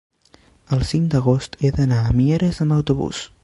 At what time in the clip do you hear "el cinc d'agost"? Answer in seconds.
0.77-1.59